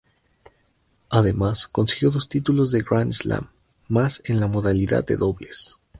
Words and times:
Además 1.11 1.67
consiguió 1.67 2.09
dos 2.09 2.27
títulos 2.27 2.71
de 2.71 2.81
Grand 2.81 3.13
Slam 3.13 3.51
más 3.87 4.23
en 4.25 4.39
la 4.39 4.47
modalidad 4.47 5.05
de 5.05 5.15
dobles. 5.15 5.75